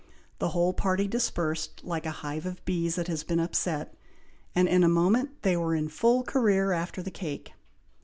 [0.39, 3.93] The whole party dispersed, like a hive of bees that has been upset;
[4.55, 7.53] and in a moment they were in full career after the cake.